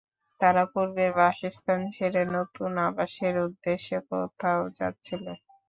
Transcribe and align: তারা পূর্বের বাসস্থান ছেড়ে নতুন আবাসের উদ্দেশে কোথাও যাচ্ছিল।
তারা 0.41 0.63
পূর্বের 0.73 1.11
বাসস্থান 1.17 1.79
ছেড়ে 1.95 2.21
নতুন 2.35 2.71
আবাসের 2.87 3.35
উদ্দেশে 3.45 3.97
কোথাও 4.09 4.61
যাচ্ছিল। 4.77 5.25